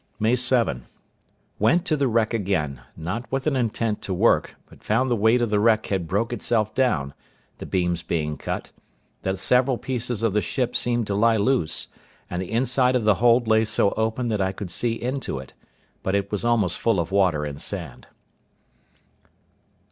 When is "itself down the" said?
6.33-7.67